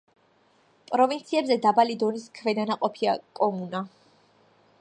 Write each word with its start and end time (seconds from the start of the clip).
პროვინციებზე 0.91 1.59
დაბალი 1.67 1.99
დონის 2.05 2.27
ქვედანაყოფია 2.39 3.15
კომუნა. 3.41 3.87